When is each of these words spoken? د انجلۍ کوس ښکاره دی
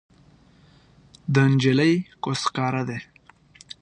د 1.33 1.35
انجلۍ 1.47 1.93
کوس 2.23 2.41
ښکاره 2.47 2.81
دی 2.89 2.99